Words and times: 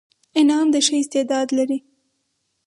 انعام 0.39 0.67
د 0.73 0.75
ښه 0.85 0.95
استعداد 1.03 1.47
لري. 1.57 1.79